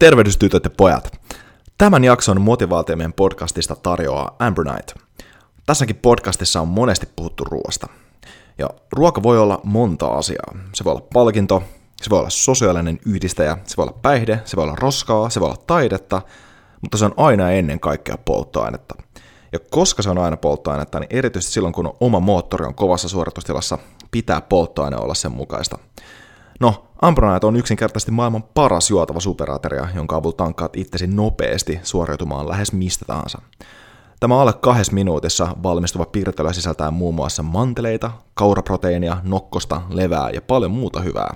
Tervehdys 0.00 0.36
tytöt 0.36 0.64
ja 0.64 0.70
pojat. 0.70 1.20
Tämän 1.78 2.04
jakson 2.04 2.40
motivaatiomien 2.40 3.12
podcastista 3.12 3.76
tarjoaa 3.76 4.36
Amber 4.38 4.64
Knight. 4.64 4.94
Tässäkin 5.66 5.96
podcastissa 5.96 6.60
on 6.60 6.68
monesti 6.68 7.08
puhuttu 7.16 7.44
ruoasta. 7.44 7.86
Ja 8.58 8.70
ruoka 8.92 9.22
voi 9.22 9.38
olla 9.38 9.60
monta 9.64 10.06
asiaa. 10.06 10.56
Se 10.74 10.84
voi 10.84 10.92
olla 10.92 11.06
palkinto, 11.12 11.62
se 12.02 12.10
voi 12.10 12.18
olla 12.18 12.30
sosiaalinen 12.30 12.98
yhdistäjä, 13.06 13.58
se 13.64 13.76
voi 13.76 13.82
olla 13.82 13.98
päihde, 14.02 14.40
se 14.44 14.56
voi 14.56 14.64
olla 14.64 14.76
roskaa, 14.76 15.30
se 15.30 15.40
voi 15.40 15.48
olla 15.48 15.62
taidetta, 15.66 16.22
mutta 16.80 16.98
se 16.98 17.04
on 17.04 17.14
aina 17.16 17.50
ennen 17.50 17.80
kaikkea 17.80 18.18
polttoainetta. 18.24 18.94
Ja 19.52 19.58
koska 19.70 20.02
se 20.02 20.10
on 20.10 20.18
aina 20.18 20.36
polttoainetta, 20.36 21.00
niin 21.00 21.08
erityisesti 21.10 21.52
silloin 21.52 21.74
kun 21.74 21.96
oma 22.00 22.20
moottori 22.20 22.66
on 22.66 22.74
kovassa 22.74 23.08
suoritustilassa, 23.08 23.78
pitää 24.10 24.40
polttoaine 24.40 24.96
olla 24.96 25.14
sen 25.14 25.32
mukaista. 25.32 25.78
No, 26.60 26.86
Ambronite 27.02 27.46
on 27.46 27.56
yksinkertaisesti 27.56 28.10
maailman 28.10 28.42
paras 28.42 28.90
juotava 28.90 29.20
superateria, 29.20 29.88
jonka 29.94 30.16
avulla 30.16 30.36
tankkaat 30.36 30.76
itsesi 30.76 31.06
nopeasti 31.06 31.80
suoriutumaan 31.82 32.48
lähes 32.48 32.72
mistä 32.72 33.04
tahansa. 33.04 33.42
Tämä 34.20 34.40
alle 34.40 34.52
kahdessa 34.52 34.92
minuutissa 34.92 35.56
valmistuva 35.62 36.06
piirtelö 36.06 36.52
sisältää 36.52 36.90
muun 36.90 37.14
muassa 37.14 37.42
manteleita, 37.42 38.10
kauraproteiinia, 38.34 39.16
nokkosta, 39.22 39.82
levää 39.90 40.30
ja 40.30 40.42
paljon 40.42 40.70
muuta 40.70 41.00
hyvää. 41.00 41.34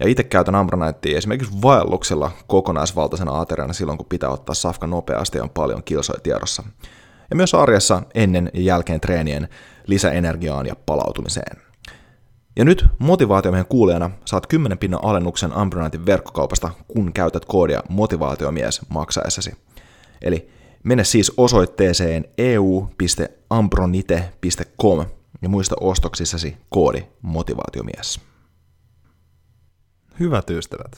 Ja 0.00 0.08
itse 0.08 0.22
käytän 0.22 0.54
Ambronitea 0.54 1.18
esimerkiksi 1.18 1.62
vaelluksella 1.62 2.30
kokonaisvaltaisena 2.46 3.40
ateriana 3.40 3.72
silloin, 3.72 3.98
kun 3.98 4.06
pitää 4.08 4.30
ottaa 4.30 4.54
safka 4.54 4.86
nopeasti 4.86 5.38
ja 5.38 5.42
on 5.44 5.50
paljon 5.50 5.84
kilsoja 5.84 6.20
tiedossa. 6.20 6.62
Ja 7.30 7.36
myös 7.36 7.54
arjessa 7.54 8.02
ennen 8.14 8.50
ja 8.54 8.62
jälkeen 8.62 9.00
treenien 9.00 9.48
lisäenergiaan 9.86 10.66
ja 10.66 10.76
palautumiseen. 10.86 11.67
Ja 12.58 12.64
nyt 12.64 12.86
motivaatiomiehen 12.98 13.66
kuulijana 13.66 14.10
saat 14.24 14.46
10 14.46 14.78
pinnan 14.78 15.04
alennuksen 15.04 15.52
Ambronitein 15.52 16.06
verkkokaupasta, 16.06 16.70
kun 16.88 17.12
käytät 17.12 17.44
koodia 17.44 17.82
motivaatiomies 17.88 18.80
maksaessasi. 18.88 19.52
Eli 20.22 20.50
mene 20.84 21.04
siis 21.04 21.32
osoitteeseen 21.36 22.24
eu.ambronite.com 22.38 25.06
ja 25.42 25.48
muista 25.48 25.76
ostoksissasi 25.80 26.56
koodi 26.68 27.06
motivaatiomies. 27.22 28.20
Hyvät 30.20 30.50
ystävät, 30.50 30.96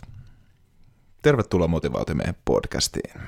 tervetuloa 1.22 1.68
motivaatiomiehen 1.68 2.36
podcastiin. 2.44 3.20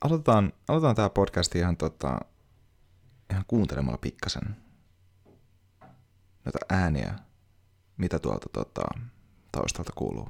Aloitetaan, 0.00 0.52
aloitetaan 0.68 0.96
tämä 0.96 1.10
podcast 1.10 1.54
ihan, 1.54 1.76
tota, 1.76 2.20
ihan 3.30 3.44
kuuntelemalla 3.48 3.98
pikkasen 3.98 4.65
noita 6.46 6.58
ääniä, 6.68 7.14
mitä 7.96 8.18
tuolta 8.18 8.46
tota, 8.52 8.82
taustalta 9.52 9.92
kuuluu. 9.94 10.28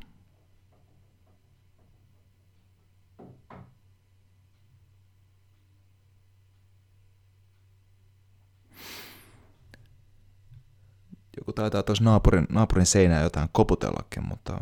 Joku 11.37 11.53
taitaa 11.53 11.83
tuossa 11.83 12.05
naapurin, 12.05 12.47
naapurin 12.51 12.87
seinää 12.87 13.23
jotain 13.23 13.49
koputellakin, 13.53 14.29
mutta 14.29 14.59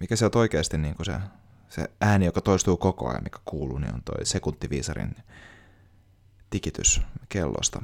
mikä 0.00 0.16
se 0.16 0.24
on 0.24 0.30
oikeasti 0.34 0.78
niin 0.78 0.94
se, 1.02 1.20
se 1.68 1.90
ääni, 2.00 2.24
joka 2.24 2.40
toistuu 2.40 2.76
koko 2.76 3.08
ajan, 3.08 3.22
mikä 3.24 3.38
kuuluu, 3.44 3.78
niin 3.78 3.94
on 3.94 4.02
toi 4.02 4.26
sekuntiviisarin 4.26 5.16
tikitys 6.50 7.00
kellosta. 7.28 7.82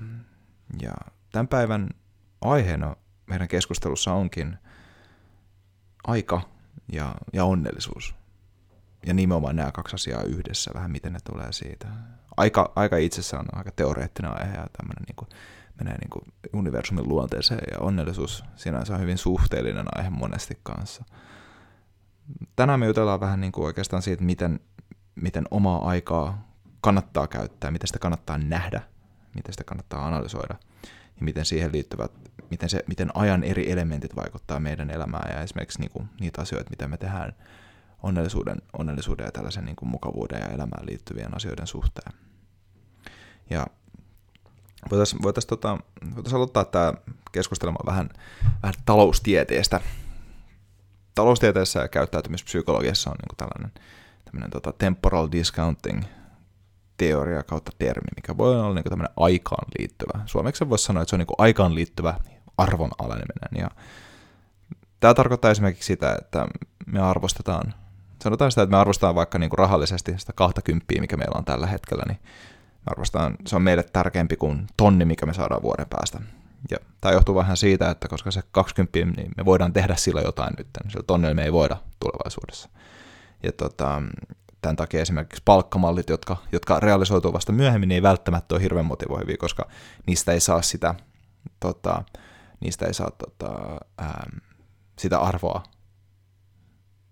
Ja 0.82 0.92
tämän 1.32 1.48
päivän 1.48 1.88
aiheena 2.40 2.96
meidän 3.26 3.48
keskustelussa 3.48 4.12
onkin 4.12 4.58
aika 6.04 6.40
ja, 6.92 7.14
ja 7.32 7.44
onnellisuus. 7.44 8.14
Ja 9.06 9.14
nimenomaan 9.14 9.56
nämä 9.56 9.72
kaksi 9.72 9.94
asiaa 9.94 10.22
yhdessä, 10.22 10.70
vähän 10.74 10.90
miten 10.90 11.12
ne 11.12 11.18
tulee 11.30 11.52
siitä. 11.52 11.86
Aika, 12.36 12.72
aika 12.76 12.96
itsessä 12.96 13.38
on 13.38 13.46
aika 13.52 13.70
teoreettinen 13.76 14.40
aihe 14.40 14.54
ja 14.54 14.66
tämmöinen 14.76 15.04
niin 15.06 15.16
kuin, 15.16 15.28
menee 15.78 15.98
niin 15.98 16.10
kuin 16.10 16.24
universumin 16.52 17.08
luonteeseen 17.08 17.60
ja 17.72 17.78
onnellisuus 17.78 18.44
sinänsä 18.56 18.94
on 18.94 19.00
hyvin 19.00 19.18
suhteellinen 19.18 19.86
aihe 19.98 20.10
monesti 20.10 20.58
kanssa. 20.62 21.04
Tänään 22.56 22.80
me 22.80 22.86
jutellaan 22.86 23.20
vähän 23.20 23.40
niin 23.40 23.52
kuin 23.52 23.64
oikeastaan 23.66 24.02
siitä, 24.02 24.24
miten, 24.24 24.60
miten 25.14 25.44
omaa 25.50 25.88
aikaa 25.88 26.48
kannattaa 26.80 27.26
käyttää, 27.26 27.70
miten 27.70 27.86
sitä 27.86 27.98
kannattaa 27.98 28.38
nähdä, 28.38 28.82
miten 29.34 29.52
sitä 29.52 29.64
kannattaa 29.64 30.06
analysoida 30.06 30.54
ja 31.16 31.24
miten 31.24 31.44
siihen 31.44 31.72
liittyvät 31.72 32.12
miten, 32.50 32.68
se, 32.68 32.84
miten 32.86 33.10
ajan 33.14 33.44
eri 33.44 33.70
elementit 33.70 34.16
vaikuttaa 34.16 34.60
meidän 34.60 34.90
elämään 34.90 35.34
ja 35.34 35.42
esimerkiksi 35.42 35.80
niin 35.80 35.90
kuin, 35.90 36.08
niitä 36.20 36.42
asioita, 36.42 36.70
mitä 36.70 36.88
me 36.88 36.96
tehdään 36.96 37.32
onnellisuuden, 38.02 38.62
onnellisuuden 38.78 39.24
ja 39.24 39.32
tällaisen 39.32 39.64
niin 39.64 39.76
kuin, 39.76 39.88
mukavuuden 39.88 40.40
ja 40.40 40.46
elämään 40.46 40.86
liittyvien 40.86 41.36
asioiden 41.36 41.66
suhteen. 41.66 42.12
Ja 43.50 43.66
voitaisiin 44.90 45.22
voitais, 45.22 45.46
tota, 45.46 45.78
voitais 46.14 46.34
aloittaa 46.34 46.64
tämä 46.64 46.92
keskustelemaan 47.32 47.86
vähän, 47.86 48.08
vähän 48.62 48.74
taloustieteestä. 48.86 49.80
Taloustieteessä 51.14 51.80
ja 51.80 51.88
käyttäytymispsykologiassa 51.88 53.10
on 53.10 53.16
niin 53.16 53.28
kuin 53.28 53.36
tällainen 53.36 54.50
tota 54.50 54.72
temporal 54.72 55.28
discounting 55.32 56.02
teoria 56.96 57.42
kautta 57.42 57.72
termi, 57.78 58.08
mikä 58.16 58.36
voi 58.36 58.60
olla 58.60 58.74
niin 58.74 58.84
tämmöinen 58.84 59.14
aikaan 59.16 59.66
liittyvä. 59.78 60.20
Suomeksi 60.26 60.68
voisi 60.68 60.84
sanoa, 60.84 61.02
että 61.02 61.10
se 61.10 61.16
on 61.16 61.20
niin 61.20 61.28
aikaan 61.38 61.74
liittyvä 61.74 62.14
arvon 62.58 62.90
aleneminen. 62.98 63.50
Ja 63.58 63.70
tämä 65.00 65.14
tarkoittaa 65.14 65.50
esimerkiksi 65.50 65.86
sitä, 65.86 66.16
että 66.22 66.46
me 66.86 67.00
arvostetaan, 67.00 67.74
sanotaan 68.22 68.52
sitä, 68.52 68.62
että 68.62 68.76
me 68.76 68.80
arvostetaan 68.80 69.14
vaikka 69.14 69.38
niin 69.38 69.50
rahallisesti 69.52 70.14
sitä 70.18 70.32
20, 70.32 71.00
mikä 71.00 71.16
meillä 71.16 71.38
on 71.38 71.44
tällä 71.44 71.66
hetkellä, 71.66 72.02
niin 72.08 72.18
me 72.72 72.86
arvostetaan, 72.86 73.36
se 73.46 73.56
on 73.56 73.62
meille 73.62 73.82
tärkeämpi 73.82 74.36
kuin 74.36 74.66
tonni, 74.76 75.04
mikä 75.04 75.26
me 75.26 75.34
saadaan 75.34 75.62
vuoden 75.62 75.86
päästä. 75.90 76.20
Ja 76.70 76.76
tämä 77.00 77.12
johtuu 77.12 77.34
vähän 77.34 77.56
siitä, 77.56 77.90
että 77.90 78.08
koska 78.08 78.30
se 78.30 78.42
20, 78.52 79.20
niin 79.20 79.30
me 79.36 79.44
voidaan 79.44 79.72
tehdä 79.72 79.96
sillä 79.96 80.20
jotain 80.20 80.54
nyt, 80.58 80.68
niin 80.82 80.90
sillä 80.90 81.04
tonnilla 81.06 81.34
me 81.34 81.44
ei 81.44 81.52
voida 81.52 81.76
tulevaisuudessa. 82.00 82.68
Ja 83.42 83.52
tota, 83.52 84.02
tämän 84.64 84.76
takia 84.76 85.02
esimerkiksi 85.02 85.42
palkkamallit, 85.44 86.08
jotka, 86.08 86.36
jotka 86.52 86.80
realisoituu 86.80 87.32
vasta 87.32 87.52
myöhemmin, 87.52 87.88
niin 87.88 87.94
ei 87.94 88.02
välttämättä 88.02 88.54
ole 88.54 88.62
hirveän 88.62 88.86
motivoivia, 88.86 89.36
koska 89.36 89.68
niistä 90.06 90.32
ei 90.32 90.40
saa 90.40 90.62
sitä 90.62 90.94
tota, 91.60 92.04
niistä 92.60 92.86
ei 92.86 92.94
saa 92.94 93.10
tota, 93.10 93.52
ää, 93.98 94.30
sitä 94.98 95.18
arvoa 95.20 95.62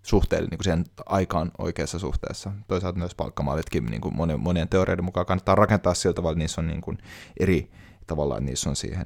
suhteelle 0.01 0.47
niin 0.51 0.57
kuin 0.57 0.63
siihen 0.63 0.85
aikaan 1.05 1.51
oikeassa 1.57 1.99
suhteessa. 1.99 2.51
Toisaalta 2.67 2.99
myös 2.99 3.15
palkkamallitkin 3.15 3.85
niin 3.85 4.01
kuin 4.01 4.15
monien, 4.15 4.39
monien 4.39 4.69
teoreiden 4.69 5.05
mukaan 5.05 5.25
kannattaa 5.25 5.55
rakentaa 5.55 5.93
sillä 5.93 6.13
tavalla, 6.13 6.31
että 6.31 6.39
niissä 6.39 6.61
on 6.61 6.67
niin 6.67 6.81
kuin 6.81 6.97
eri 7.39 7.71
tavalla, 8.07 8.37
että 8.37 8.45
niissä 8.45 8.69
on 8.69 8.75
siihen 8.75 9.05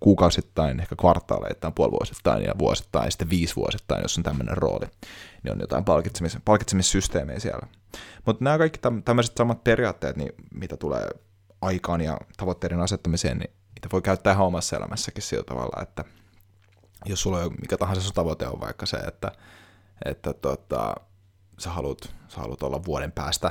kuukausittain, 0.00 0.80
ehkä 0.80 0.96
kvartaaleittain, 0.96 1.74
puolivuosittain 1.74 2.44
ja 2.44 2.54
vuosittain 2.58 3.04
ja 3.04 3.10
sitten 3.10 3.30
viisivuosittain, 3.30 4.02
jos 4.02 4.16
on 4.16 4.22
tämmöinen 4.22 4.56
rooli, 4.56 4.86
niin 5.42 5.52
on 5.52 5.60
jotain 5.60 5.84
palkitsemis- 5.84 6.40
palkitsemissysteemejä 6.44 7.40
siellä. 7.40 7.66
Mutta 8.26 8.44
nämä 8.44 8.58
kaikki 8.58 8.78
tämmöiset 9.04 9.36
samat 9.36 9.64
periaatteet, 9.64 10.16
niin 10.16 10.32
mitä 10.54 10.76
tulee 10.76 11.08
aikaan 11.60 12.00
ja 12.00 12.18
tavoitteiden 12.36 12.80
asettamiseen, 12.80 13.38
niin 13.38 13.50
niitä 13.50 13.88
voi 13.92 14.02
käyttää 14.02 14.32
ihan 14.32 14.46
omassa 14.46 14.76
elämässäkin 14.76 15.22
sillä 15.22 15.44
tavalla, 15.44 15.82
että 15.82 16.04
jos 17.04 17.22
sulla 17.22 17.38
on 17.38 17.54
mikä 17.60 17.76
tahansa 17.76 18.02
sun 18.02 18.14
tavoite 18.14 18.46
on 18.46 18.60
vaikka 18.60 18.86
se, 18.86 18.96
että, 18.96 19.32
että 20.04 20.32
tota, 20.32 20.94
sä, 21.58 21.70
haluat, 21.70 22.14
sä 22.28 22.40
haluat 22.40 22.62
olla 22.62 22.84
vuoden 22.84 23.12
päästä 23.12 23.50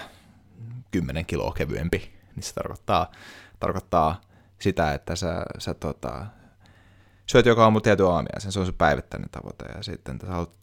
10 0.92 1.25
kiloa 1.25 1.53
kevyempi, 1.53 2.13
niin 2.36 2.44
se 2.44 2.53
tarkoittaa, 2.53 3.12
tarkoittaa 3.59 4.22
sitä, 4.66 4.94
että 4.94 5.16
sä, 5.16 5.46
sä 5.58 5.74
tota, 5.74 6.26
syöt 7.26 7.46
joka 7.46 7.64
aamu 7.64 7.81
tietyn 7.81 8.06
aamia, 8.06 8.40
sen 8.40 8.52
se 8.52 8.59
on 8.59 8.66
se 8.66 8.72
päivittäinen 8.72 9.30
tavoite, 9.30 9.66
ja 9.76 9.84
sitten 9.84 10.20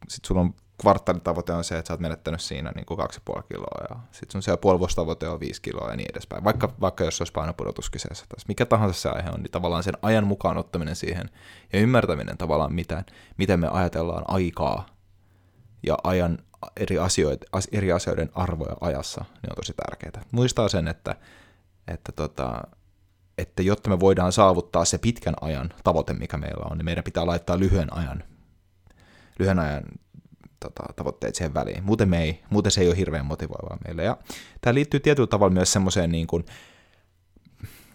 sit 0.08 0.24
sulla 0.24 0.40
on 0.40 0.54
kvartaalitavoite 0.80 1.52
on 1.52 1.64
se, 1.64 1.78
että 1.78 1.88
sä 1.88 1.94
oot 1.94 2.00
menettänyt 2.00 2.40
siinä 2.40 2.72
niin 2.74 2.86
kuin 2.86 3.00
2,5 3.00 3.42
kiloa 3.42 3.86
ja 3.90 3.96
sitten 4.10 4.32
sun 4.32 4.42
siellä 4.42 4.60
puolivuostavoite 4.60 5.28
on 5.28 5.40
5 5.40 5.62
kiloa 5.62 5.90
ja 5.90 5.96
niin 5.96 6.10
edespäin. 6.10 6.44
Vaikka, 6.44 6.74
vaikka 6.80 7.04
jos 7.04 7.20
olisi 7.20 7.32
painopudotus 7.32 7.90
kyseessä 7.90 8.24
tai 8.28 8.44
mikä 8.48 8.66
tahansa 8.66 9.00
se 9.00 9.08
aihe 9.08 9.30
on, 9.30 9.40
niin 9.40 9.50
tavallaan 9.50 9.82
sen 9.82 9.98
ajan 10.02 10.26
mukaan 10.26 10.56
ottaminen 10.56 10.96
siihen 10.96 11.30
ja 11.72 11.80
ymmärtäminen 11.80 12.38
tavallaan, 12.38 12.72
miten, 12.72 13.04
miten 13.36 13.60
me 13.60 13.68
ajatellaan 13.68 14.24
aikaa 14.28 14.86
ja 15.86 15.96
ajan 16.04 16.38
eri, 16.76 16.98
asioita, 16.98 17.46
eri 17.72 17.92
asioiden 17.92 18.30
arvoja 18.34 18.76
ajassa, 18.80 19.24
niin 19.42 19.52
on 19.52 19.56
tosi 19.56 19.72
tärkeää. 19.72 20.24
Muistaa 20.32 20.68
sen, 20.68 20.88
että, 20.88 21.16
että, 21.88 22.12
tota, 22.12 22.62
että 23.38 23.62
jotta 23.62 23.90
me 23.90 24.00
voidaan 24.00 24.32
saavuttaa 24.32 24.84
se 24.84 24.98
pitkän 24.98 25.34
ajan 25.40 25.70
tavoite, 25.84 26.12
mikä 26.12 26.36
meillä 26.36 26.66
on, 26.70 26.78
niin 26.78 26.84
meidän 26.84 27.04
pitää 27.04 27.26
laittaa 27.26 27.58
lyhyen 27.58 27.92
ajan 27.96 28.24
lyhyen 29.38 29.58
ajan 29.58 29.82
tota, 30.60 30.82
tavoitteet 30.96 31.34
siihen 31.34 31.54
väliin. 31.54 31.84
Muuten, 31.84 32.08
me 32.08 32.22
ei, 32.22 32.42
muuten 32.50 32.72
se 32.72 32.80
ei 32.80 32.88
ole 32.88 32.96
hirveän 32.96 33.26
motivoivaa 33.26 33.78
meille. 33.84 34.04
Ja 34.04 34.16
tämä 34.60 34.74
liittyy 34.74 35.00
tietyllä 35.00 35.26
tavalla 35.26 35.54
myös 35.54 35.72
semmoiseen 35.72 36.12
niin 36.12 36.26
kuin 36.26 36.44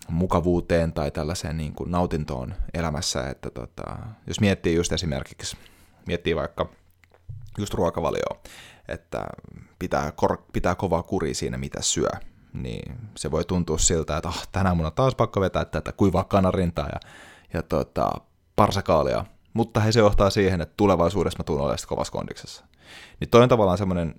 mukavuuteen 0.09 0.93
tai 0.93 1.11
tällaiseen 1.11 1.57
niin 1.57 1.73
kuin 1.73 1.91
nautintoon 1.91 2.53
elämässä, 2.73 3.29
että 3.29 3.49
tota, 3.49 3.97
jos 4.27 4.39
miettii 4.39 4.75
just 4.75 4.91
esimerkiksi, 4.91 5.57
miettii 6.07 6.35
vaikka 6.35 6.69
just 7.57 7.73
ruokavalioa, 7.73 8.41
että 8.87 9.25
pitää, 9.79 10.11
kor- 10.11 10.43
pitää 10.53 10.75
kovaa 10.75 11.03
kuri 11.03 11.33
siinä, 11.33 11.57
mitä 11.57 11.81
syö, 11.81 12.09
niin 12.63 12.95
se 13.17 13.31
voi 13.31 13.45
tuntua 13.45 13.77
siltä, 13.77 14.17
että 14.17 14.29
oh, 14.29 14.47
tänään 14.51 14.77
mun 14.77 14.85
on 14.85 14.93
taas 14.93 15.15
pakko 15.15 15.41
vetää 15.41 15.65
tätä 15.65 15.91
kuivaa 15.91 16.23
kanarintaa 16.23 16.87
ja, 16.87 16.99
ja 17.53 17.63
tota, 17.63 18.11
parsakaalia, 18.55 19.25
mutta 19.53 19.79
he 19.79 19.91
se 19.91 19.99
johtaa 19.99 20.29
siihen, 20.29 20.61
että 20.61 20.73
tulevaisuudessa 20.77 21.39
mä 21.39 21.43
tulen 21.43 21.61
olemaan 21.61 21.77
kovassa 21.87 22.13
kondiksessa. 22.13 22.65
Niin 23.19 23.29
toi 23.29 23.43
on 23.43 23.49
tavallaan 23.49 23.77
semmoinen 23.77 24.15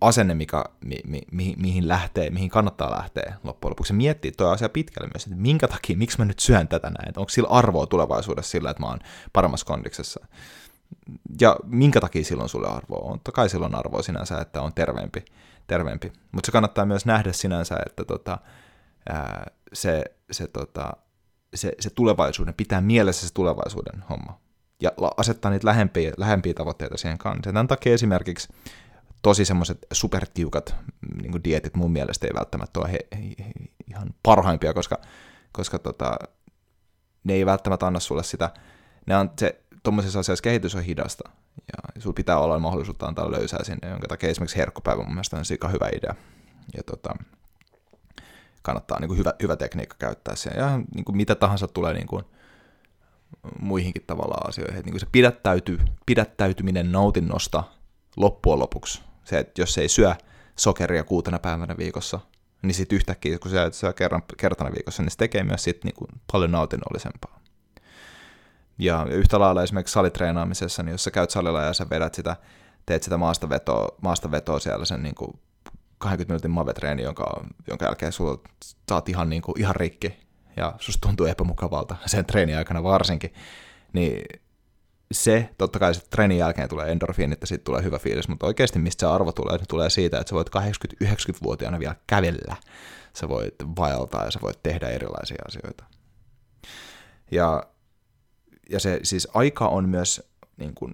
asenne, 0.00 0.34
mikä, 0.34 0.64
mi, 0.84 0.98
mi, 1.06 1.20
mi, 1.32 1.54
mihin 1.58 1.88
lähtee, 1.88 2.30
mihin 2.30 2.50
kannattaa 2.50 2.90
lähteä 2.90 3.34
loppujen 3.44 3.70
lopuksi. 3.70 3.92
Miettii 3.92 4.32
tuo 4.32 4.48
asia 4.48 4.68
pitkälle 4.68 5.10
myös, 5.14 5.24
että 5.24 5.36
minkä 5.36 5.68
takia, 5.68 5.96
miksi 5.96 6.18
mä 6.18 6.24
nyt 6.24 6.38
syön 6.38 6.68
tätä 6.68 6.90
näin, 6.90 7.12
onko 7.16 7.28
sillä 7.28 7.48
arvoa 7.48 7.86
tulevaisuudessa 7.86 8.50
sillä, 8.50 8.70
että 8.70 8.82
mä 8.82 8.86
oon 8.88 8.98
paremmassa 9.32 9.66
kondiksessa. 9.66 10.26
Ja 11.40 11.56
minkä 11.64 12.00
takia 12.00 12.24
silloin 12.24 12.48
sulle 12.48 12.68
arvoa 12.68 13.10
on? 13.10 13.18
Totta 13.18 13.32
kai 13.32 13.48
silloin 13.48 13.74
arvoa 13.74 14.02
sinänsä, 14.02 14.38
että 14.38 14.62
on 14.62 14.74
terveempi, 14.74 15.24
terveempi. 15.66 16.12
mutta 16.32 16.46
se 16.46 16.52
kannattaa 16.52 16.86
myös 16.86 17.06
nähdä 17.06 17.32
sinänsä, 17.32 17.76
että 17.86 18.04
tota, 18.04 18.38
ää, 19.08 19.50
se, 19.72 20.04
se, 20.30 20.46
tota, 20.46 20.92
se, 21.54 21.72
se 21.80 21.90
tulevaisuuden, 21.90 22.54
pitää 22.54 22.80
mielessä 22.80 23.28
se 23.28 23.34
tulevaisuuden 23.34 24.04
homma 24.10 24.40
ja 24.80 24.92
asettaa 25.16 25.50
niitä 25.50 25.66
lähempiä, 25.66 26.12
lähempiä 26.16 26.54
tavoitteita 26.54 26.96
siihen 26.96 27.18
kanssa. 27.18 27.42
Tämän 27.42 27.66
takia 27.66 27.94
esimerkiksi 27.94 28.48
tosi 29.22 29.44
semmoiset 29.44 29.86
supertiukat 29.92 30.74
niin 31.22 31.44
dietit 31.44 31.76
mun 31.76 31.90
mielestä 31.90 32.26
ei 32.26 32.34
välttämättä 32.34 32.80
ole 32.80 32.92
he, 32.92 32.98
he, 33.14 33.44
he, 33.44 33.52
ihan 33.90 34.14
parhaimpia, 34.22 34.74
koska, 34.74 34.98
koska 35.52 35.78
tota, 35.78 36.18
ne 37.24 37.32
ei 37.32 37.46
välttämättä 37.46 37.86
anna 37.86 38.00
sulle 38.00 38.22
sitä, 38.22 38.50
ne 39.06 39.16
on 39.16 39.30
se, 39.38 39.59
tuommoisessa 39.82 40.20
asiassa 40.20 40.42
kehitys 40.42 40.74
on 40.74 40.82
hidasta, 40.82 41.30
ja 41.56 42.00
sulla 42.00 42.14
pitää 42.14 42.38
olla 42.38 42.58
mahdollisuutta 42.58 43.06
antaa 43.06 43.30
löysää 43.30 43.64
sinne, 43.64 43.88
jonka 43.88 44.08
takia 44.08 44.30
esimerkiksi 44.30 44.56
herkkupäivä 44.56 45.02
mun 45.02 45.14
mielestä 45.14 45.36
on 45.36 45.44
sika 45.44 45.68
hyvä 45.68 45.88
idea, 45.96 46.14
ja 46.76 46.82
tota, 46.82 47.14
kannattaa 48.62 49.00
niin 49.00 49.08
kuin 49.08 49.18
hyvä, 49.18 49.34
hyvä 49.42 49.56
tekniikka 49.56 49.96
käyttää 49.98 50.36
sen, 50.36 50.52
ja 50.56 50.78
niin 50.94 51.04
kuin 51.04 51.16
mitä 51.16 51.34
tahansa 51.34 51.68
tulee 51.68 51.94
niin 51.94 52.06
kuin, 52.06 52.24
muihinkin 53.60 54.02
tavallaan 54.06 54.48
asioihin, 54.48 54.76
että 54.76 54.86
niin 54.86 54.92
kuin 54.92 55.00
se 55.00 55.06
pidättäyty, 55.12 55.78
pidättäytyminen 56.06 56.92
nautinnosta 56.92 57.64
loppujen 58.16 58.58
lopuksi. 58.58 59.02
Se, 59.24 59.38
että 59.38 59.62
jos 59.62 59.78
ei 59.78 59.88
syö 59.88 60.14
sokeria 60.56 61.04
kuutena 61.04 61.38
päivänä 61.38 61.76
viikossa, 61.76 62.20
niin 62.62 62.74
sitten 62.74 62.96
yhtäkkiä, 62.96 63.38
kun 63.38 63.50
sä 63.50 63.70
syö 63.70 63.92
kerran, 63.92 64.22
kertana 64.36 64.70
viikossa, 64.72 65.02
niin 65.02 65.10
se 65.10 65.16
tekee 65.16 65.44
myös 65.44 65.64
sit 65.64 65.84
niinku 65.84 66.06
paljon 66.32 66.52
nautinnollisempaa. 66.52 67.39
Ja 68.80 69.06
yhtä 69.10 69.40
lailla 69.40 69.62
esimerkiksi 69.62 69.92
salitreenaamisessa, 69.92 70.82
niin 70.82 70.92
jos 70.92 71.04
sä 71.04 71.10
käyt 71.10 71.30
salilla 71.30 71.62
ja 71.62 71.72
sä 71.72 71.86
vedät 71.90 72.14
sitä, 72.14 72.36
teet 72.86 73.02
sitä 73.02 73.16
maastavetoa, 73.16 73.88
maastavetoa 74.00 74.58
siellä 74.58 74.84
sen 74.84 75.02
niin 75.02 75.14
kuin 75.14 75.40
20 75.98 76.32
minuutin 76.32 76.50
mavetreeni, 76.50 77.02
jonka, 77.02 77.44
jonka 77.66 77.84
jälkeen 77.84 78.12
sulla 78.12 78.38
saat 78.88 79.08
ihan, 79.08 79.30
niin 79.30 79.42
kuin, 79.42 79.60
ihan 79.60 79.76
rikki. 79.76 80.16
Ja 80.56 80.74
susta 80.78 81.08
tuntuu 81.08 81.26
epämukavalta 81.26 81.96
sen 82.06 82.26
treenin 82.26 82.56
aikana 82.56 82.82
varsinkin, 82.82 83.34
niin 83.92 84.22
se, 85.12 85.50
totta 85.58 85.78
kai 85.78 85.94
se 85.94 86.00
treenin 86.10 86.38
jälkeen 86.38 86.68
tulee 86.68 86.92
endorfiinit 86.92 87.32
että 87.32 87.46
siitä 87.46 87.64
tulee 87.64 87.82
hyvä 87.82 87.98
fiilis, 87.98 88.28
mutta 88.28 88.46
oikeasti 88.46 88.78
mistä 88.78 89.00
se 89.00 89.06
arvo 89.06 89.32
tulee, 89.32 89.56
niin 89.56 89.68
tulee 89.68 89.90
siitä, 89.90 90.18
että 90.18 90.30
sä 90.30 90.36
voit 90.36 90.50
80-90-vuotiaana 91.04 91.78
vielä 91.78 91.96
kävellä, 92.06 92.56
sä 93.12 93.28
voit 93.28 93.54
vaeltaa 93.78 94.24
ja 94.24 94.30
sä 94.30 94.38
voit 94.42 94.62
tehdä 94.62 94.88
erilaisia 94.88 95.42
asioita. 95.48 95.84
Ja, 97.30 97.64
ja 98.70 98.80
se 98.80 99.00
siis 99.02 99.28
aika 99.34 99.68
on 99.68 99.88
myös 99.88 100.30
niin 100.56 100.74
kuin, 100.74 100.92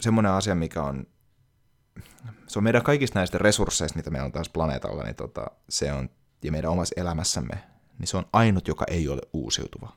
semmoinen 0.00 0.32
asia, 0.32 0.54
mikä 0.54 0.82
on, 0.82 1.06
se 2.46 2.58
on 2.58 2.64
meidän 2.64 2.82
kaikista 2.82 3.18
näistä 3.18 3.38
resursseista, 3.38 3.96
mitä 3.96 4.10
meillä 4.10 4.26
on 4.26 4.32
tässä 4.32 4.52
planeetalla, 4.52 5.02
niin 5.02 5.16
tota, 5.16 5.46
se 5.68 5.92
on, 5.92 6.10
ja 6.42 6.52
meidän 6.52 6.70
omassa 6.70 6.94
elämässämme, 6.96 7.64
niin 7.98 8.06
se 8.06 8.16
on 8.16 8.26
ainut, 8.32 8.68
joka 8.68 8.84
ei 8.88 9.08
ole 9.08 9.20
uusiutuva. 9.32 9.92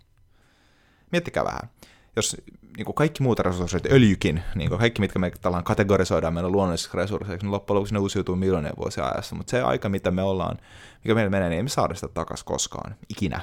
Miettikää 1.12 1.46
vähän 1.46 1.70
jos 2.18 2.38
niin 2.78 2.86
kuin 2.86 2.96
kaikki 2.96 3.24
muut 3.24 3.40
resurssit, 3.40 3.86
öljykin, 3.92 4.44
niin 4.56 4.70
kuin 4.70 4.80
kaikki 4.80 5.02
mitkä 5.02 5.20
me 5.20 5.32
tällään 5.42 5.64
kategorisoidaan 5.64 6.34
meidän 6.34 6.52
luonnollisiksi 6.52 6.98
resursseiksi, 6.98 7.46
niin 7.46 7.52
loppujen 7.52 7.76
lopuksi 7.76 7.94
ne 7.94 8.00
uusiutuu 8.00 8.36
miljoonien 8.36 8.74
vuosien 8.78 9.08
ajassa, 9.14 9.36
mutta 9.36 9.52
se 9.52 9.62
aika, 9.62 9.90
mitä 9.90 10.12
me 10.12 10.24
ollaan, 10.24 10.58
mikä 11.04 11.16
meillä 11.16 11.30
menee, 11.30 11.50
niin 11.50 11.58
ei 11.58 11.64
me 11.64 11.70
saada 11.70 11.96
sitä 11.96 12.08
takaisin 12.08 12.46
koskaan, 12.46 12.96
ikinä. 13.10 13.42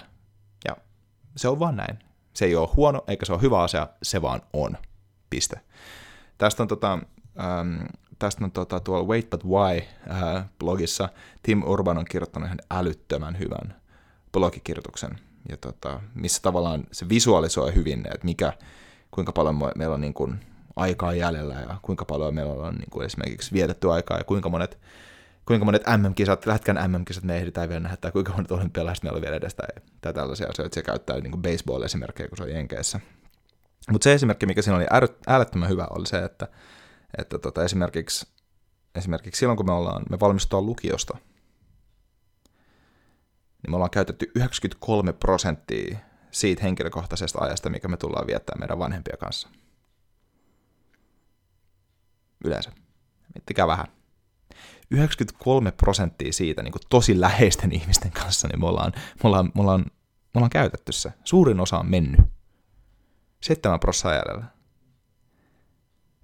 Ja 0.69 0.77
se 1.37 1.49
on 1.49 1.59
vaan 1.59 1.77
näin. 1.77 1.99
Se 2.34 2.44
ei 2.44 2.56
ole 2.56 2.69
huono, 2.76 3.04
eikä 3.08 3.26
se 3.26 3.32
ole 3.32 3.42
hyvä 3.42 3.62
asia, 3.62 3.88
se 4.02 4.22
vaan 4.22 4.42
on. 4.52 4.76
Piste. 5.31 5.60
Tästä 6.38 6.62
on, 6.62 6.69
tota, 6.69 6.98
ähm, 7.40 7.82
tästä 8.19 8.44
on 8.44 8.50
tota, 8.50 8.81
tuolla 8.81 9.08
Wait 9.08 9.31
But 9.31 9.44
Why 9.44 9.82
äh, 10.10 10.44
blogissa 10.58 11.08
Tim 11.42 11.62
Urban 11.66 11.98
on 11.98 12.04
kirjoittanut 12.04 12.46
ihan 12.46 12.58
älyttömän 12.70 13.38
hyvän 13.38 13.76
blogikirjoituksen, 14.32 15.19
ja 15.48 15.56
tota, 15.56 16.00
missä 16.14 16.42
tavallaan 16.42 16.84
se 16.92 17.08
visualisoi 17.08 17.75
hyvin, 17.75 17.98
että 17.98 18.25
mikä, 18.25 18.52
kuinka 19.10 19.32
paljon 19.32 19.70
meillä 19.76 19.94
on 19.94 20.00
niin 20.00 20.14
kuin 20.14 20.40
aikaa 20.76 21.14
jäljellä 21.14 21.54
ja 21.54 21.76
kuinka 21.82 22.04
paljon 22.04 22.34
meillä 22.34 22.52
on 22.52 22.75
niin 22.75 22.90
kuin 22.90 23.06
esimerkiksi 23.06 23.52
vietetty 23.52 23.92
aikaa 23.92 24.19
ja 24.19 24.25
kuinka 24.25 24.48
monet, 24.48 24.78
kuinka 25.46 25.64
monet 25.64 25.82
MM-kisat, 25.87 26.46
lätkän 26.46 26.91
MM-kisat 26.91 27.25
me 27.25 27.37
ehditään 27.37 27.69
vielä 27.69 27.81
nähdä, 27.81 27.96
tai 27.96 28.12
kuinka 28.12 28.32
monet 28.32 28.50
olympialaiset 28.50 29.05
meillä 29.05 29.17
on 29.17 29.23
vielä 29.23 29.37
edestä 29.37 29.62
tai 30.00 30.12
tällaisia 30.12 30.49
asioita. 30.49 30.75
Se 30.75 30.82
käyttää 30.82 31.20
niin 31.20 31.43
baseball-esimerkkejä, 31.43 32.29
kun 32.29 32.37
se 32.37 32.43
on 32.43 32.50
Jenkeissä. 32.50 33.00
Mutta 33.91 34.05
se 34.05 34.14
esimerkki, 34.14 34.46
mikä 34.46 34.62
siinä 34.62 34.76
oli 34.76 34.87
äärettömän 35.26 35.69
hyvä, 35.69 35.87
oli 35.91 36.06
se, 36.06 36.19
että, 36.19 36.49
että 37.19 37.38
tota, 37.38 37.64
esimerkiksi, 37.64 38.26
esimerkiksi 38.94 39.38
silloin, 39.38 39.56
kun 39.56 39.67
me, 39.67 39.73
ollaan, 39.73 40.02
me 40.11 40.20
valmistutaan 40.20 40.67
lukiosta, 40.67 41.19
niin 43.62 43.70
me 43.70 43.76
ollaan 43.76 43.91
käytetty 43.91 44.32
93 44.35 45.12
prosenttia 45.12 45.99
siitä 46.31 46.62
henkilökohtaisesta 46.62 47.44
ajasta, 47.44 47.70
mikä 47.70 47.88
me 47.88 47.96
tullaan 47.96 48.26
viettämään 48.26 48.61
meidän 48.61 48.79
vanhempia 48.79 49.17
kanssa. 49.17 49.49
Yleensä. 52.44 52.73
Miettikää 53.35 53.67
vähän. 53.67 53.87
93 54.90 55.72
prosenttia 55.72 56.32
siitä 56.32 56.62
niin 56.62 56.72
kuin 56.72 56.82
tosi 56.90 57.20
läheisten 57.20 57.72
ihmisten 57.72 58.12
kanssa, 58.12 58.48
niin 58.48 58.60
me 58.60 58.66
ollaan, 58.66 58.92
me 58.96 59.28
ollaan, 59.28 59.52
me 59.54 59.60
ollaan, 59.60 59.81
me 59.81 60.38
ollaan 60.38 60.50
käytetty 60.50 60.92
se. 60.92 61.12
Suurin 61.25 61.60
osa 61.60 61.78
on 61.78 61.90
mennyt. 61.90 62.20
7 63.42 63.81
prosenttia 63.81 64.14
jäljellä. 64.14 64.54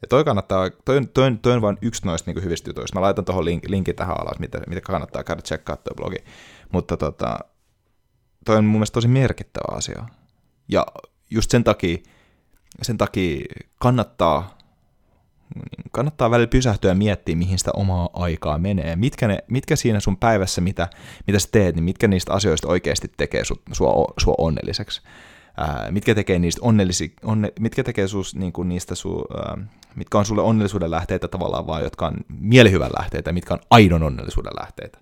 Ja 0.03 0.09
toi 0.09 0.25
kannattaa, 0.25 0.71
toi, 0.85 1.07
toi, 1.07 1.37
toi 1.43 1.53
on 1.53 1.63
vain 1.63 1.79
yksi 1.83 2.07
noista 2.07 2.31
niin 2.31 2.45
hyvistä 2.45 2.71
jutuista. 2.71 2.99
Mä 2.99 3.03
laitan 3.03 3.25
tuohon 3.25 3.45
link, 3.45 3.69
linkin 3.69 3.97
tähän 3.97 4.21
alas, 4.21 4.39
mitä, 4.39 4.61
mitä 4.67 4.81
kannattaa 4.81 5.25
käydä 5.25 5.43
tsekkaa 5.43 5.77
tuo 5.77 5.95
blogi. 5.95 6.25
Mutta 6.73 6.97
tota, 6.97 7.39
toi 8.45 8.57
on 8.57 8.65
mun 8.65 8.73
mielestä 8.73 8.95
tosi 8.95 9.09
merkittävä 9.09 9.77
asia. 9.77 10.07
Ja 10.69 10.87
just 11.31 11.51
sen 11.51 11.65
takia, 11.65 11.99
sen 12.83 12.99
takia 12.99 13.45
kannattaa, 13.79 14.59
kannattaa 15.91 16.31
välillä 16.31 16.47
pysähtyä 16.47 16.91
ja 16.91 16.95
miettiä, 16.95 17.37
mihin 17.37 17.59
sitä 17.59 17.71
omaa 17.75 18.09
aikaa 18.13 18.59
menee. 18.59 18.97
Mitkä, 18.97 19.29
ne, 19.29 19.39
mitkä 19.49 19.77
siinä 19.77 20.01
sun 20.01 20.17
päivässä, 20.17 20.61
mitä, 20.61 20.89
mitä 21.27 21.39
sä 21.39 21.49
teet, 21.53 21.75
niin 21.75 21.85
mitkä 21.85 22.09
niistä 22.09 22.33
asioista 22.33 22.69
oikeasti 22.69 23.13
tekee 23.17 23.45
su, 23.45 23.63
sua, 23.73 24.15
sua 24.19 24.35
onnelliseksi. 24.39 25.03
Ää, 25.57 25.89
mitkä 25.91 26.15
tekee 26.15 26.39
niistä 26.39 26.61
onnellisi, 26.65 27.15
onne, 27.23 27.53
mitkä 27.61 27.85
tekee 27.85 28.09
sus, 28.09 28.35
niin 28.35 28.53
kuin 28.53 28.69
niistä 28.69 28.95
su, 28.95 29.25
ää, 29.37 29.59
mitkä 29.97 30.19
on 30.19 30.25
sulle 30.25 30.43
onnellisuuden 30.43 30.91
lähteitä 30.91 31.29
tavallaan 31.29 31.67
vaan, 31.67 31.83
jotka 31.83 32.07
on 32.07 32.15
mielihyvän 32.29 32.91
lähteitä, 32.99 33.33
mitkä 33.33 33.55
on 33.55 33.61
aidon 33.71 34.03
onnellisuuden 34.03 34.53
lähteitä. 34.61 34.99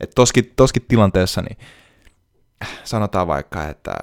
Et 0.00 0.10
toskin, 0.14 0.52
toskin 0.56 0.84
tilanteessa 0.88 1.42
niin 1.42 1.58
sanotaan 2.84 3.26
vaikka, 3.26 3.68
että 3.68 3.94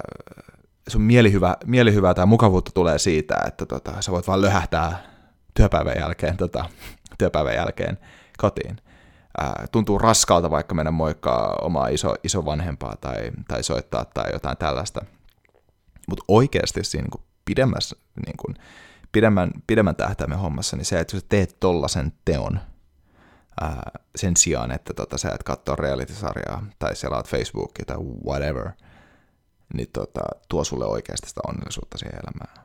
sun 0.88 1.02
mielihyvä, 1.02 1.58
mielihyvää 1.66 2.14
tai 2.14 2.26
mukavuutta 2.26 2.72
tulee 2.74 3.00
siitä, 3.00 3.38
että 3.48 3.66
tota, 3.66 4.02
sä 4.02 4.12
voit 4.12 4.28
vaan 4.28 4.42
löhähtää 4.42 5.13
työpäivän 5.54 5.98
jälkeen, 6.00 6.38
tota, 6.38 6.70
työpäivän 7.18 7.56
jälkeen 7.56 7.98
kotiin. 8.38 8.78
Ää, 9.38 9.66
tuntuu 9.72 9.98
raskalta 9.98 10.52
vaikka 10.52 10.76
mennä 10.76 10.92
moikkaa 10.92 11.56
omaa 11.62 11.88
iso, 11.88 12.16
isovanhempaa 12.24 12.96
tai, 13.02 13.32
tai 13.48 13.64
soittaa 13.64 14.06
tai 14.06 14.34
jotain 14.34 14.58
tällaista. 14.58 15.06
Mutta 16.10 16.26
oikeasti 16.28 16.84
siinä 16.84 17.08
niin 17.14 17.26
pidemmässä, 17.46 17.96
niin 18.26 18.38
kuin, 18.38 18.56
pidemmän, 19.12 19.52
pidemmän 19.68 19.96
tähtäimen 19.96 20.40
hommassa, 20.40 20.78
niin 20.78 20.86
se, 20.86 21.00
että 21.00 21.18
sä 21.18 21.26
teet 21.30 21.58
tollasen 21.60 22.14
teon– 22.26 22.60
ää, 23.62 23.92
sen 24.16 24.38
sijaan, 24.38 24.72
että 24.72 24.94
tota, 24.94 25.18
sä 25.18 25.30
et 25.30 25.44
katsoa 25.44 25.76
reality-sarjaa 25.76 26.66
tai 26.80 26.96
selaat 26.96 27.28
Facebookia 27.28 27.86
tai 27.86 27.98
whatever, 28.26 28.72
niin 29.74 29.90
tota, 29.94 30.22
tuo 30.50 30.64
sulle 30.64 30.86
oikeasti 30.86 31.30
sitä 31.30 31.42
onnellisuutta 31.48 31.98
siihen 31.98 32.20
elämään. 32.24 32.63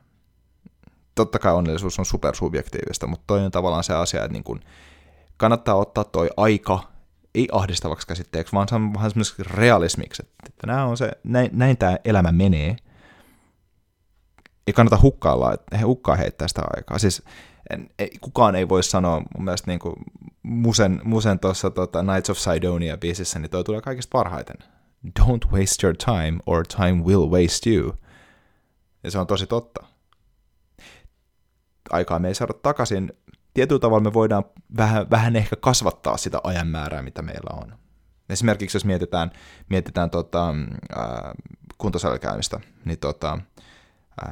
Totta 1.19 1.39
kai 1.39 1.53
onnellisuus 1.53 1.99
on 1.99 2.05
supersubjektiivista, 2.05 3.07
mutta 3.07 3.23
toi 3.27 3.45
on 3.45 3.51
tavallaan 3.51 3.83
se 3.83 3.93
asia, 3.93 4.23
että 4.23 4.33
niin 4.33 4.43
kun 4.43 4.59
kannattaa 5.37 5.75
ottaa 5.75 6.03
toi 6.03 6.29
aika, 6.37 6.83
ei 7.35 7.47
ahdistavaksi 7.51 8.07
käsitteeksi, 8.07 8.53
vaan 8.53 8.93
vähän 8.95 9.11
semmoiseksi 9.11 9.43
realismiksi, 9.43 10.23
että 10.45 10.67
nämä 10.67 10.85
on 10.85 10.97
se, 10.97 11.11
näin, 11.23 11.49
näin 11.53 11.77
tämä 11.77 11.97
elämä 12.05 12.31
menee. 12.31 12.75
Ei 14.67 14.73
kannata 14.73 14.99
hukkailla, 15.01 15.53
että 15.53 15.77
he 15.77 15.83
hukkaa 15.83 16.15
heittää 16.15 16.47
sitä 16.47 16.61
aikaa. 16.77 16.99
Siis 16.99 17.23
en, 17.69 17.89
ei, 17.99 18.11
kukaan 18.21 18.55
ei 18.55 18.69
voi 18.69 18.83
sanoa, 18.83 19.19
mun 19.19 19.43
mielestä 19.43 19.71
niin 19.71 19.79
kuin 19.79 19.95
Musen, 20.43 21.01
Musen 21.03 21.39
tuossa 21.39 21.69
tota 21.69 22.03
Knights 22.03 22.29
of 22.29 22.37
Sidonia 22.37 22.97
biisissä, 22.97 23.39
niin 23.39 23.49
toi 23.49 23.63
tulee 23.63 23.81
kaikista 23.81 24.11
parhaiten. 24.11 24.57
Don't 25.19 25.51
waste 25.51 25.87
your 25.87 25.95
time, 25.97 26.39
or 26.45 26.65
time 26.67 27.03
will 27.03 27.29
waste 27.29 27.69
you. 27.69 27.93
Ja 29.03 29.11
se 29.11 29.19
on 29.19 29.27
tosi 29.27 29.47
totta. 29.47 29.98
Aikaa 31.89 32.19
me 32.19 32.27
ei 32.27 32.35
saada 32.35 32.53
takaisin. 32.53 33.13
Tietyllä 33.53 33.79
tavalla 33.79 34.03
me 34.03 34.13
voidaan 34.13 34.43
vähän, 34.77 35.09
vähän 35.09 35.35
ehkä 35.35 35.55
kasvattaa 35.55 36.17
sitä 36.17 36.41
ajan 36.43 36.67
määrää, 36.67 37.01
mitä 37.01 37.21
meillä 37.21 37.61
on. 37.61 37.73
Esimerkiksi 38.29 38.75
jos 38.75 38.85
mietitään, 38.85 39.31
mietitään 39.69 40.09
tota, 40.09 40.49
äh, 40.97 41.31
kuntosalikäymistä, 41.77 42.59
niin 42.85 42.99
tota, 42.99 43.39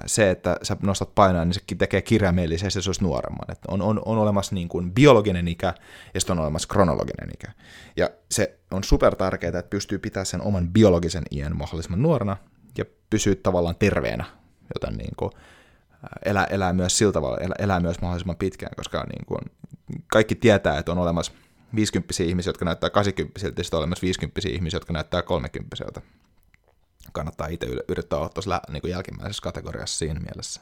se, 0.06 0.32
että 0.32 0.58
sä 0.64 0.78
nostat 0.82 1.16
painoa, 1.16 1.46
niin 1.46 1.54
sekin 1.54 1.78
tekee 1.78 2.02
kirjaimellisesti, 2.02 2.82
se 2.82 2.90
olisi 2.90 3.04
nuoremman. 3.04 3.52
Että 3.52 3.68
on, 3.72 3.82
on, 3.82 4.02
on 4.06 4.18
olemassa 4.18 4.56
niin 4.56 4.70
kuin 4.70 4.94
biologinen 4.94 5.48
ikä 5.48 5.74
ja 6.14 6.20
sitten 6.20 6.38
on 6.38 6.44
olemassa 6.44 6.68
kronologinen 6.68 7.30
ikä. 7.34 7.52
Ja 7.96 8.10
se 8.32 8.60
on 8.72 8.84
super 8.84 9.16
tärkeää, 9.16 9.60
että 9.60 9.70
pystyy 9.70 10.00
pitämään 10.00 10.26
sen 10.26 10.42
oman 10.42 10.70
biologisen 10.70 11.24
iän 11.32 11.58
mahdollisimman 11.58 12.02
nuorena 12.02 12.38
ja 12.78 12.86
pysyy 13.10 13.36
tavallaan 13.36 13.76
terveenä, 13.76 14.26
joten 14.76 14.98
niin 14.98 15.14
kuin, 15.18 15.32
elää, 16.25 16.46
elää 16.46 16.74
myös 16.74 16.98
sillä 16.98 17.12
tavalla, 17.12 17.38
elää, 17.38 17.56
elää 17.60 17.80
myös 17.80 18.01
mahdollisimman 18.01 18.38
pitkään, 18.38 18.75
koska 18.77 19.04
niin 19.04 19.25
kuin, 19.25 19.42
kaikki 20.12 20.36
tietää, 20.36 20.77
että 20.77 20.92
on 20.92 20.98
olemassa 20.98 21.32
50 21.75 22.24
ihmisiä, 22.24 22.50
jotka 22.50 22.66
näyttää 22.66 22.89
80 22.89 23.39
ja 23.39 23.63
sitten 23.63 23.77
on 23.77 23.80
olemassa 23.80 24.01
50 24.01 24.42
ihmisiä, 24.50 24.75
jotka 24.77 24.94
näyttää 24.94 25.22
30 25.22 26.01
kannattaa 27.12 27.48
itse 27.48 27.68
yrittää 27.88 28.20
olla 28.20 28.30
tuossa 28.30 28.62
niin 28.70 28.89
jälkimmäisessä 28.89 29.42
kategoriassa 29.42 29.98
siinä 29.98 30.20
mielessä. 30.20 30.62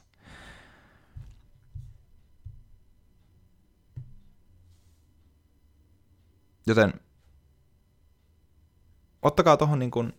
Joten 6.67 6.93
ottakaa 9.21 9.57
tuohon 9.57 9.79
niin 9.79 9.91
kuin, 9.91 10.13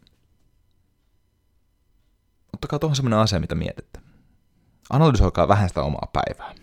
ottakaa 2.54 2.78
tuohon 2.78 2.96
semmoinen 2.96 3.18
asia, 3.18 3.40
mitä 3.40 3.54
mietitte. 3.54 3.95
Analysoikaa 4.90 5.48
vähän 5.48 5.68
sitä 5.68 5.82
omaa 5.82 6.08
päivää. 6.12 6.54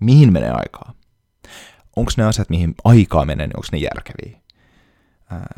Mihin 0.00 0.32
menee 0.32 0.50
aikaa? 0.50 0.94
Onko 1.96 2.10
ne 2.16 2.24
asiat, 2.24 2.50
mihin 2.50 2.74
aikaa 2.84 3.24
menee, 3.24 3.46
niin 3.46 3.56
onko 3.56 3.68
ne 3.72 3.78
järkeviä? 3.78 4.40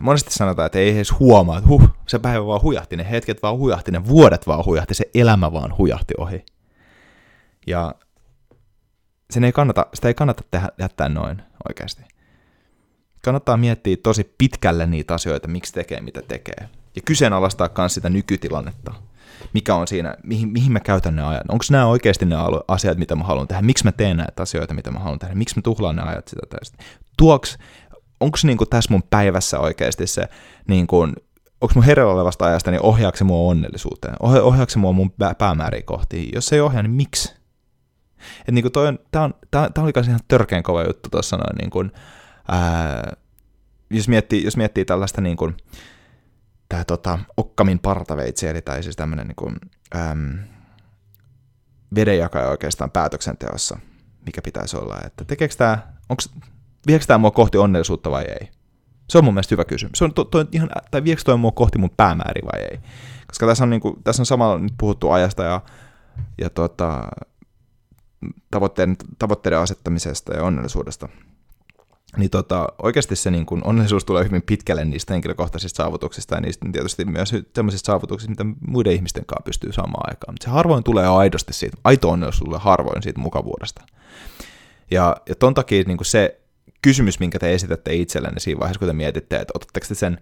monesti 0.00 0.32
sanotaan, 0.32 0.66
että 0.66 0.78
ei 0.78 0.90
edes 0.90 1.18
huomaa, 1.18 1.58
että 1.58 1.68
huh, 1.68 1.88
se 2.06 2.18
päivä 2.18 2.46
vaan 2.46 2.62
hujahti, 2.62 2.96
ne 2.96 3.10
hetket 3.10 3.42
vaan 3.42 3.56
hujahti, 3.56 3.90
ne 3.90 4.06
vuodet 4.06 4.46
vaan 4.46 4.64
hujahti, 4.64 4.94
se 4.94 5.10
elämä 5.14 5.52
vaan 5.52 5.78
hujahti 5.78 6.14
ohi. 6.18 6.44
Ja 7.66 7.94
sen 9.30 9.44
ei 9.44 9.52
kannata, 9.52 9.86
sitä 9.94 10.08
ei 10.08 10.14
kannata 10.14 10.44
tehdä, 10.50 10.68
jättää 10.78 11.08
noin 11.08 11.42
oikeasti. 11.68 12.02
Kannattaa 13.24 13.56
miettiä 13.56 13.96
tosi 14.02 14.34
pitkälle 14.38 14.86
niitä 14.86 15.14
asioita, 15.14 15.48
miksi 15.48 15.72
tekee 15.72 16.00
mitä 16.00 16.22
tekee. 16.22 16.68
Ja 16.96 17.02
kyseenalaistaa 17.04 17.70
myös 17.78 17.94
sitä 17.94 18.08
nykytilannetta. 18.08 18.94
Mikä 19.52 19.74
on 19.74 19.88
siinä, 19.88 20.14
mihin, 20.22 20.48
mihin 20.48 20.72
mä 20.72 20.80
käytän 20.80 21.16
ne 21.16 21.22
ajat. 21.22 21.42
Onko 21.48 21.64
nämä 21.70 21.86
oikeasti 21.86 22.24
ne 22.24 22.36
asiat, 22.68 22.98
mitä 22.98 23.16
mä 23.16 23.24
haluan 23.24 23.48
tehdä? 23.48 23.62
Miksi 23.62 23.84
mä 23.84 23.92
teen 23.92 24.16
näitä 24.16 24.42
asioita, 24.42 24.74
mitä 24.74 24.90
mä 24.90 24.98
haluan 24.98 25.18
tehdä? 25.18 25.34
Miksi 25.34 25.56
mä 25.56 25.62
tuhlaan 25.62 25.96
ne 25.96 26.02
ajat 26.02 26.28
sitä 26.28 26.42
tästä? 26.50 26.84
Tuoks 27.16 27.58
onko 28.22 28.38
niinku 28.42 28.66
tässä 28.66 28.92
mun 28.92 29.02
päivässä 29.10 29.58
oikeasti 29.58 30.06
se, 30.06 30.28
niinku, 30.68 31.00
onko 31.60 31.72
mun 31.74 31.84
hereillä 31.84 32.12
olevasta 32.12 32.44
ajasta, 32.44 32.70
niin 32.70 32.82
ohjaako 32.82 33.16
se 33.16 33.24
mua 33.24 33.50
onnellisuuteen? 33.50 34.14
Ohjaako 34.20 34.70
se 34.70 34.78
mua 34.78 34.92
mun 34.92 35.12
päämääriä 35.38 35.82
kohti? 35.82 36.30
Jos 36.34 36.52
ei 36.52 36.60
ohjaa, 36.60 36.82
niin 36.82 36.90
miksi? 36.90 37.34
Et 38.48 38.54
niinku 38.54 38.70
toi 38.70 38.88
on, 38.88 38.98
tää, 39.10 39.22
on, 39.22 39.34
tää, 39.50 39.70
tää 39.70 39.84
oli 39.84 39.92
ihan 40.06 40.20
törkeän 40.28 40.62
kova 40.62 40.82
juttu 40.82 41.08
tuossa 41.10 41.36
noin, 41.36 41.56
niinku, 41.56 41.84
ää, 42.48 43.12
jos, 43.90 44.08
miettii, 44.08 44.44
jos 44.44 44.56
miettii 44.56 44.84
tällaista 44.84 45.20
niin 45.20 45.36
kuin, 45.36 45.56
tää 46.72 46.84
tota, 46.84 47.18
Okkamin 47.36 47.78
partaveitsi, 47.78 48.48
eli 48.48 48.62
tai 48.62 48.82
siis 48.82 48.96
tämmönen 48.96 49.26
niin 49.26 49.36
kuin, 49.36 49.56
äm, 49.96 50.38
vedenjakaja 51.94 52.48
oikeastaan 52.48 52.90
päätöksenteossa, 52.90 53.78
mikä 54.26 54.42
pitäisi 54.42 54.76
olla, 54.76 55.00
että 55.04 55.24
tekeekö 55.24 55.54
tämä, 55.54 55.78
onko 56.08 56.22
viekö 56.86 57.04
tämä 57.06 57.18
mua 57.18 57.30
kohti 57.30 57.58
onnellisuutta 57.58 58.10
vai 58.10 58.24
ei? 58.24 58.48
Se 59.08 59.18
on 59.18 59.24
mun 59.24 59.34
mielestä 59.34 59.52
hyvä 59.52 59.64
kysymys. 59.64 59.98
Se 59.98 60.04
on 60.04 60.14
to, 60.14 60.24
to, 60.24 60.46
ihan, 60.52 60.70
tai 60.90 61.04
viekö 61.04 61.22
toi 61.24 61.36
mua 61.36 61.52
kohti 61.52 61.78
mun 61.78 61.90
päämääri 61.96 62.42
vai 62.52 62.60
ei? 62.60 62.78
Koska 63.26 63.46
tässä 63.46 63.64
on, 63.64 63.70
niin 63.70 63.80
kuin, 63.80 64.02
tässä 64.04 64.22
on 64.22 64.26
samalla 64.26 64.58
nyt 64.58 64.74
puhuttu 64.78 65.10
ajasta 65.10 65.42
ja, 65.42 65.60
ja 66.38 66.50
tota, 66.50 67.08
tavoitteiden, 68.50 68.96
tavoitteiden 69.18 69.58
asettamisesta 69.58 70.34
ja 70.34 70.42
onnellisuudesta. 70.42 71.08
Niin 72.16 72.30
tota, 72.30 72.66
oikeasti 72.82 73.16
se 73.16 73.30
niin 73.30 73.46
kuin, 73.46 73.60
onnellisuus 73.64 74.04
tulee 74.04 74.24
hyvin 74.24 74.42
pitkälle 74.42 74.84
niistä 74.84 75.14
henkilökohtaisista 75.14 75.76
saavutuksista 75.76 76.34
ja 76.34 76.40
niistä 76.40 76.66
tietysti 76.72 77.04
myös 77.04 77.28
sellaisista 77.54 77.86
saavutuksista, 77.86 78.30
mitä 78.30 78.44
muiden 78.68 78.92
ihmisten 78.92 79.26
kanssa 79.26 79.44
pystyy 79.44 79.72
saamaan 79.72 80.10
aikaan. 80.10 80.34
Mutta 80.34 80.44
se 80.44 80.50
harvoin 80.50 80.84
tulee 80.84 81.06
aidosti 81.06 81.52
siitä, 81.52 81.76
aito 81.84 82.10
onnellisuus 82.10 82.44
tulee 82.44 82.60
harvoin 82.62 83.02
siitä 83.02 83.20
mukavuudesta. 83.20 83.84
Ja, 84.90 85.16
ja 85.28 85.34
ton 85.34 85.54
takia 85.54 85.84
niin 85.86 85.98
se, 86.02 86.40
kysymys, 86.82 87.20
minkä 87.20 87.38
te 87.38 87.54
esitätte 87.54 87.94
itsellenne 87.94 88.40
siinä 88.40 88.60
vaiheessa, 88.60 88.78
kun 88.78 88.88
te 88.88 88.92
mietitte, 88.92 89.36
että 89.36 89.52
otatteko 89.54 89.86
te 89.88 89.94
sen, 89.94 90.18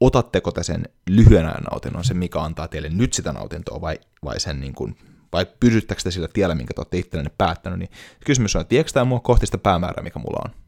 otatteko 0.00 0.52
te 0.52 0.62
sen 0.62 0.84
lyhyen 1.10 1.46
ajan 1.46 1.62
nautinnon, 1.70 2.04
se 2.04 2.14
mikä 2.14 2.40
antaa 2.40 2.68
teille 2.68 2.88
nyt 2.88 3.12
sitä 3.12 3.32
nautintoa, 3.32 3.80
vai, 3.80 3.98
vai 4.24 4.40
sen 4.40 4.60
niin 4.60 4.74
kuin, 4.74 4.96
vai 5.32 5.46
pysyttekö 5.60 6.02
te 6.02 6.10
sillä 6.10 6.28
tiellä, 6.32 6.54
minkä 6.54 6.74
te 6.74 6.80
olette 6.80 6.98
itsellenne 6.98 7.30
päättänyt, 7.38 7.78
niin 7.78 7.90
kysymys 8.26 8.56
on, 8.56 8.62
että 8.62 8.72
viekö 8.72 8.90
tämä 8.92 9.04
mua 9.04 9.20
kohti 9.20 9.46
sitä 9.46 9.58
päämäärää, 9.58 10.04
mikä 10.04 10.18
mulla 10.18 10.42
on? 10.44 10.63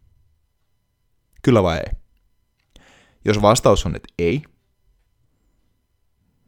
Kyllä 1.47 1.63
vai 1.63 1.77
ei? 1.77 1.93
Jos 3.25 3.43
vastaus 3.43 3.87
on, 3.87 3.97
että 3.97 4.15
ei, 4.19 4.43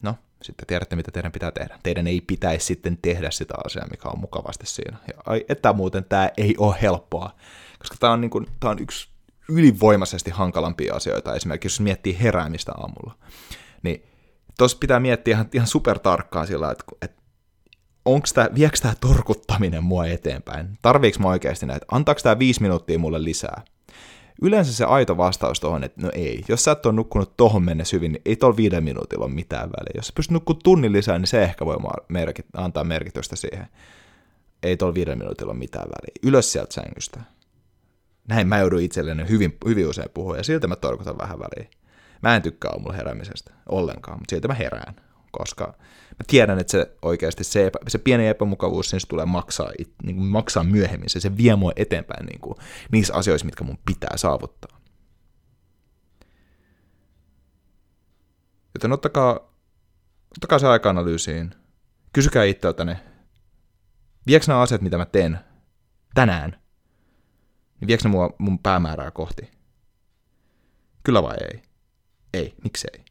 no, 0.03 0.15
sitten 0.43 0.67
tiedätte, 0.67 0.97
mitä 0.97 1.11
teidän 1.11 1.33
pitää 1.33 1.51
tehdä. 1.51 1.79
Teidän 1.83 2.07
ei 2.07 2.21
pitäisi 2.21 2.67
sitten 2.67 2.99
tehdä 3.03 3.31
sitä 3.31 3.55
asiaa, 3.65 3.87
mikä 3.91 4.09
on 4.09 4.21
mukavasti 4.21 4.67
siinä. 4.67 4.97
Ja 5.07 5.23
ai, 5.27 5.45
että 5.49 5.73
muuten 5.73 6.05
tämä 6.05 6.31
ei 6.37 6.55
ole 6.59 6.77
helppoa 6.83 7.31
koska 7.79 7.97
tämä 8.01 8.13
on, 8.13 8.21
niin 8.21 8.31
kuin, 8.31 8.47
tämä 8.61 8.71
on 8.71 8.79
yksi 8.79 9.09
ylivoimaisesti 9.49 10.31
hankalampia 10.31 10.95
asioita, 10.95 11.35
esimerkiksi 11.35 11.67
jos 11.67 11.81
miettii 11.81 12.19
heräämistä 12.23 12.73
aamulla. 12.73 13.15
Niin 13.83 14.03
tuossa 14.59 14.79
pitää 14.81 15.01
miettiä 15.01 15.35
ihan, 15.35 15.49
ihan 15.55 15.67
super 15.67 15.99
tarkkaan 15.99 16.47
sillä, 16.47 16.71
että, 16.71 16.85
että 17.03 17.23
onko 18.05 18.27
tämä, 18.35 18.49
viekö 18.55 18.79
tämä 18.83 18.95
torkuttaminen 19.01 19.85
mua 19.85 20.07
eteenpäin? 20.07 20.79
Tarviiko 20.83 21.19
mä 21.19 21.29
oikeasti 21.29 21.67
näitä? 21.67 21.87
Antaako 21.91 22.21
tämä 22.23 22.39
viisi 22.39 22.63
minuuttia 22.63 22.99
mulle 22.99 23.25
lisää? 23.25 23.63
Yleensä 24.43 24.73
se 24.73 24.85
aito 24.85 25.17
vastaus 25.17 25.61
tuohon, 25.61 25.85
että 25.85 26.03
no 26.03 26.11
ei. 26.15 26.45
Jos 26.49 26.65
sä 26.65 26.73
et 26.73 26.87
ole 26.87 26.95
nukkunut 26.95 27.37
tohon 27.37 27.63
mennessä 27.63 27.97
hyvin, 27.97 28.13
niin 28.13 28.23
ei 28.25 28.37
tuolla 28.37 28.57
viiden 28.57 28.85
minuutilla 28.85 29.25
ole 29.25 29.35
mitään 29.35 29.71
väliä. 29.71 29.93
Jos 29.95 30.07
sä 30.07 30.13
pystyt 30.17 30.33
nukkumaan 30.33 30.63
tunnin 30.65 30.93
lisää, 30.93 31.19
niin 31.19 31.27
se 31.27 31.43
ehkä 31.43 31.67
voi 31.67 31.77
merkit, 32.09 32.47
antaa 32.57 32.85
merkitystä 32.85 33.37
siihen. 33.37 33.67
Ei 34.63 34.77
tuolla 34.77 34.95
viiden 34.95 35.19
minuutilla 35.19 35.53
ole 35.53 35.59
mitään 35.59 35.87
väliä. 35.89 36.31
Ylös 36.31 36.53
sieltä 36.53 36.75
sängystä 36.75 37.21
näin 38.29 38.49
mä 38.49 38.59
joudun 38.59 38.81
itselleni 38.81 39.29
hyvin, 39.29 39.57
hyvin 39.67 39.89
usein 39.89 40.11
puhua, 40.15 40.37
ja 40.37 40.45
siltä 40.45 40.67
mä 40.67 40.77
torkutan 40.77 41.19
vähän 41.19 41.39
väliin. 41.39 41.71
Mä 42.23 42.37
en 42.37 42.43
tykkää 42.43 42.71
aamulla 42.71 42.93
heräämisestä 42.93 43.53
ollenkaan, 43.69 44.19
mutta 44.19 44.31
siltä 44.31 44.49
mä 44.49 44.55
herään, 44.55 44.95
koska 45.31 45.67
mä 46.11 46.25
tiedän, 46.27 46.59
että 46.59 46.71
se 46.71 46.97
oikeasti 47.03 47.45
se, 47.45 47.67
epä, 47.67 47.79
se 47.89 47.99
pieni 47.99 48.29
epämukavuus, 48.29 48.93
niin 48.93 49.01
se 49.01 49.07
tulee 49.07 49.27
maksaa, 49.27 49.71
niin 50.03 50.17
kuin 50.17 50.27
maksaa 50.27 50.65
myöhemmin, 50.65 51.11
se, 51.11 51.21
se 51.21 51.37
vie 51.37 51.57
mua 51.57 51.73
eteenpäin 51.77 52.27
niin 52.27 52.41
kuin, 52.41 52.55
niissä 52.93 53.15
asioissa, 53.15 53.47
mitkä 53.47 53.65
mun 53.65 53.79
pitää 53.87 54.17
saavuttaa. 54.17 54.81
Joten 58.75 58.93
ottakaa, 58.93 59.33
ottakaa 60.37 60.59
se 60.59 60.67
aika-analyysiin, 60.67 61.55
kysykää 62.13 62.45
itseltäne, 62.45 63.01
viekö 64.27 64.45
nämä 64.49 64.61
asiat, 64.61 64.81
mitä 64.81 64.99
mä 64.99 65.07
teen 65.07 65.39
tänään, 66.15 66.51
niin 67.81 67.89
viekö 67.89 68.05
ne 68.05 68.11
mua 68.11 68.35
mun 68.39 68.59
päämäärää 68.59 69.11
kohti? 69.11 69.51
Kyllä 71.03 71.23
vai 71.23 71.37
ei? 71.41 71.63
Ei, 72.35 72.55
miksei? 72.65 73.08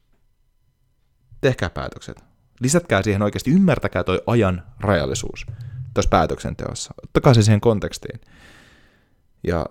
Tehkää 1.42 1.70
päätökset. 1.70 2.24
Lisätkää 2.60 3.04
siihen 3.04 3.22
oikeasti, 3.22 3.52
ymmärtäkää 3.52 4.04
toi 4.04 4.22
ajan 4.28 4.64
rajallisuus 4.80 5.46
tuossa 5.94 6.10
päätöksenteossa. 6.10 6.94
Ottakaa 7.04 7.34
se 7.34 7.42
siihen 7.42 7.62
kontekstiin. 7.62 8.20
Ja 9.44 9.66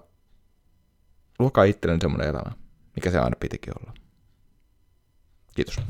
luokaa 1.38 1.64
itselleni 1.64 2.00
semmoinen 2.00 2.28
elämä, 2.28 2.52
mikä 2.96 3.10
se 3.10 3.18
aina 3.18 3.36
pitikin 3.40 3.74
olla. 3.80 3.94
Kiitos. 5.54 5.80